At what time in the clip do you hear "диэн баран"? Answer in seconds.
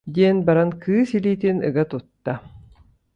0.15-0.69